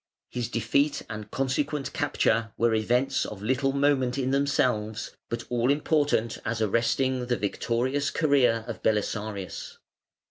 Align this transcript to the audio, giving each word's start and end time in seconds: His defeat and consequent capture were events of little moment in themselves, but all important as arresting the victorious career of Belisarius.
His 0.31 0.49
defeat 0.49 1.03
and 1.11 1.29
consequent 1.29 1.93
capture 1.93 2.53
were 2.57 2.73
events 2.73 3.23
of 3.23 3.43
little 3.43 3.71
moment 3.71 4.17
in 4.17 4.31
themselves, 4.31 5.11
but 5.29 5.43
all 5.49 5.69
important 5.69 6.39
as 6.43 6.59
arresting 6.59 7.27
the 7.27 7.37
victorious 7.37 8.09
career 8.09 8.65
of 8.67 8.81
Belisarius. 8.81 9.77